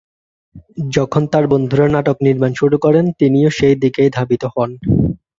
[0.91, 4.69] যখন তার বন্ধুরা নাটক নির্মাণ শুরু করেন, তিনিও সেই দিকেই ধাবিত হন।